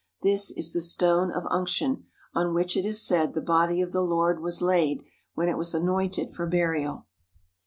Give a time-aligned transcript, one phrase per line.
[0.23, 4.01] This is the Stone of Unction on which it is said the body of the
[4.01, 5.03] Lord was laid
[5.35, 7.05] when it was anointed for burial.